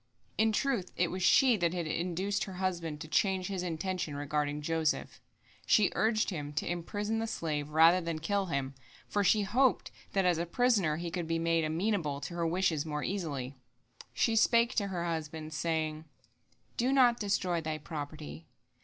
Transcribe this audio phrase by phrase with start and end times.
[0.35, 4.63] In truth it was she that had induced her husband to change his intention regarding
[4.63, 5.21] Joseph;
[5.67, 8.73] she urged him to imprison the slave rather than kill him,
[9.07, 12.83] for she hoped that as a prisoner he could be made amenable to her wishes
[12.83, 13.53] more easily.
[14.11, 16.05] She spake to her husband, saying:
[16.77, 18.47] "Do not destroy thy property.